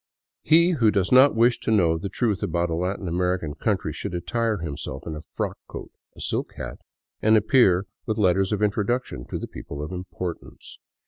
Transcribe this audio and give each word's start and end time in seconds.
He 0.41 0.71
who 0.71 0.89
does 0.89 1.11
not 1.11 1.35
wish 1.35 1.59
to 1.59 1.69
know 1.69 1.95
the 1.99 2.09
truth 2.09 2.41
about 2.41 2.71
a 2.71 2.73
Latin 2.73 3.07
American 3.07 3.53
country 3.53 3.93
should 3.93 4.15
attire 4.15 4.57
himself 4.57 5.03
in 5.05 5.15
a 5.15 5.21
frock 5.21 5.59
coat, 5.67 5.91
a 6.15 6.19
silk 6.21 6.55
hat, 6.55 6.79
and 7.21 7.37
appear 7.37 7.85
with 8.07 8.17
let 8.17 8.33
ters 8.33 8.51
of 8.51 8.63
introduction 8.63 9.27
to 9.27 9.37
the" 9.37 9.45
people 9.57 9.79
of 9.79 9.91
importance." 9.91 10.79